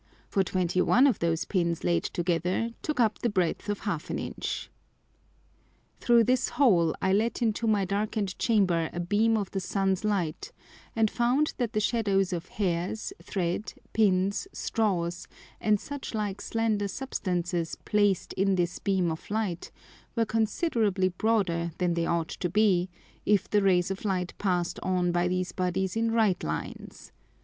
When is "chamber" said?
8.39-8.89